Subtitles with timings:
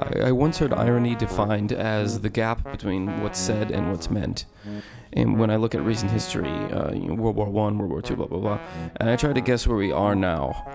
[0.00, 4.46] I, once heard irony defined as the gap between what's said and what's meant.
[5.12, 8.02] And when I look at recent history, uh, you know, World War One, World War
[8.02, 8.58] Two, blah blah blah,
[8.96, 10.66] and I try to guess where we are now,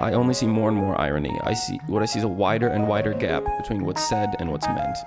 [0.00, 1.38] I only see more and more irony.
[1.42, 4.50] I see what I see is a wider and wider gap between what's said and
[4.50, 4.98] what's meant.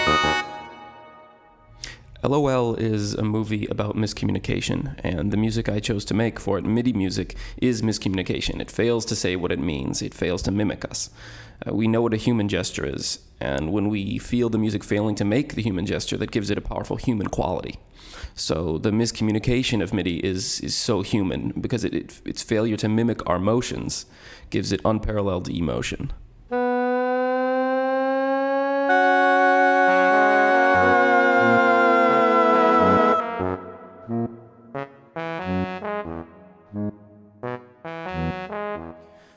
[0.08, 0.09] you.
[2.22, 6.66] LOL is a movie about miscommunication, and the music I chose to make for it,
[6.66, 8.60] MIDI music, is miscommunication.
[8.60, 11.10] It fails to say what it means, it fails to mimic us.
[11.66, 15.16] Uh, we know what a human gesture is, and when we feel the music failing
[15.16, 17.80] to make the human gesture, that gives it a powerful human quality.
[18.36, 22.90] So the miscommunication of MIDI is, is so human because it, it, its failure to
[22.90, 24.06] mimic our motions
[24.50, 26.12] gives it unparalleled emotion.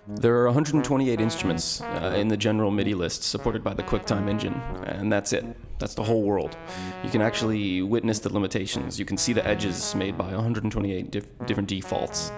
[0.08, 4.54] There are 128 instruments uh, in the general MIDI list supported by the QuickTime engine,
[4.84, 5.44] and that's it.
[5.78, 6.56] That's the whole world.
[7.04, 8.98] You can actually witness the limitations.
[8.98, 12.30] You can see the edges made by 128 dif- different defaults.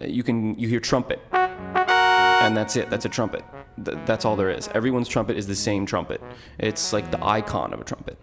[0.00, 2.90] Uh, you can you hear trumpet, and that's it.
[2.90, 3.44] That's a trumpet.
[3.84, 4.68] Th- that's all there is.
[4.68, 6.22] Everyone's trumpet is the same trumpet.
[6.58, 8.18] It's like the icon of a trumpet.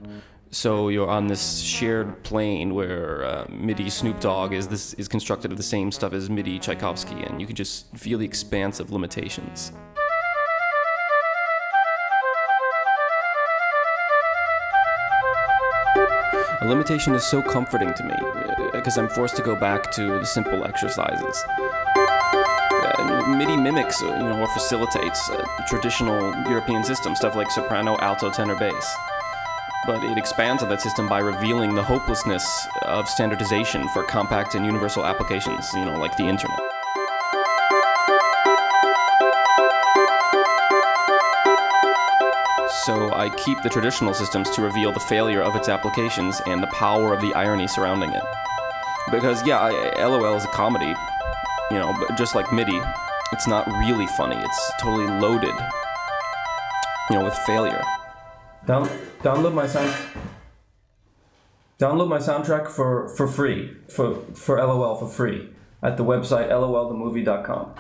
[0.54, 5.50] So you're on this shared plane where uh, MIDI Snoop Dogg is this is constructed
[5.50, 8.92] of the same stuff as MIDI Tchaikovsky, and you can just feel the expanse of
[8.92, 9.72] limitations.
[16.60, 18.16] A limitation is so comforting to me
[18.74, 21.46] because I'm forced to go back to the simple exercises.
[21.48, 27.98] Uh, MIDI mimics, uh, you know, or facilitates uh, traditional European system stuff like soprano,
[28.00, 28.98] alto, tenor, bass
[29.86, 34.66] but it expands on that system by revealing the hopelessness of standardization for compact and
[34.66, 36.60] universal applications, you know, like the internet.
[42.86, 46.68] So I keep the traditional systems to reveal the failure of its applications and the
[46.68, 48.24] power of the irony surrounding it.
[49.12, 50.94] Because yeah, I, LOL is a comedy,
[51.70, 52.82] you know, but just like MIDI,
[53.34, 54.36] it's not really funny.
[54.36, 55.54] It's totally loaded,
[57.10, 57.82] you know, with failure.
[58.66, 58.88] Down,
[59.22, 59.94] download my sound.
[61.80, 65.50] Download my soundtrack for, for free for for LOL for free
[65.82, 67.74] at the website lolthemovie.com.